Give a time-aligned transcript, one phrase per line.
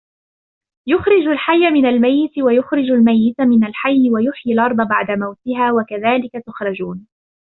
[0.87, 7.07] يخرج الحي من الميت ويخرج الميت من الحي ويحيي الأرض بعد موتها وكذلك تخرجون